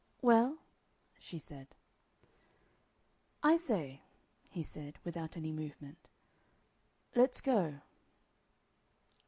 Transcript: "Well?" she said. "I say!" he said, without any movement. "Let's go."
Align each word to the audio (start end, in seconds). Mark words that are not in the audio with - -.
"Well?" 0.23 0.57
she 1.19 1.37
said. 1.37 1.67
"I 3.43 3.55
say!" 3.55 4.01
he 4.49 4.63
said, 4.63 4.97
without 5.03 5.37
any 5.37 5.51
movement. 5.51 6.09
"Let's 7.13 7.39
go." 7.39 7.81